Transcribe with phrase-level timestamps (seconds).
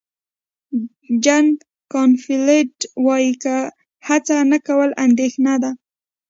[1.23, 1.47] جک
[1.93, 2.73] کانفیلډ
[3.05, 3.31] وایي
[4.07, 5.71] هڅه نه کول اندېښنه ده.